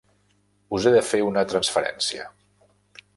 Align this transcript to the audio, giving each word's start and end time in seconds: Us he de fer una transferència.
Us 0.77 0.87
he 0.87 0.93
de 0.95 1.03
fer 1.09 1.19
una 1.27 1.43
transferència. 1.51 2.25